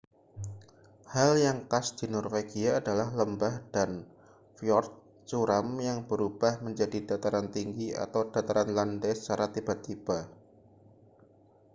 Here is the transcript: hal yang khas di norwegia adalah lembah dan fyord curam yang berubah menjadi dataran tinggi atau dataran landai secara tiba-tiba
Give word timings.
hal 1.13 1.31
yang 1.45 1.59
khas 1.71 1.87
di 1.99 2.05
norwegia 2.13 2.71
adalah 2.81 3.09
lembah 3.19 3.55
dan 3.75 3.91
fyord 4.57 4.89
curam 5.29 5.67
yang 5.87 5.99
berubah 6.09 6.53
menjadi 6.65 6.99
dataran 7.09 7.47
tinggi 7.55 7.87
atau 8.05 8.21
dataran 8.33 8.69
landai 8.77 9.13
secara 9.17 9.45
tiba-tiba 9.55 10.19